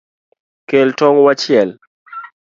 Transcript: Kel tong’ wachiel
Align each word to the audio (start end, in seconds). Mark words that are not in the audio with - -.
Kel 0.69 0.89
tong’ 0.99 1.17
wachiel 1.25 1.69